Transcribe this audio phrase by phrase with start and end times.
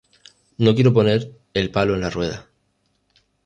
[0.57, 2.47] No quiero poner el palo en la rueda.